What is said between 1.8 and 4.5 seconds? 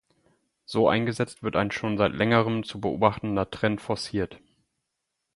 seit längerem zu beobachtender Trend forciert.